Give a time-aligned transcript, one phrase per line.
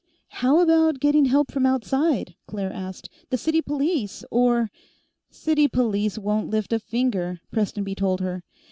[0.29, 3.07] "How about getting help from outside?" Claire asked.
[3.29, 4.71] "The city police, or"
[5.45, 8.41] "City police won't lift a finger," Prestonby told her.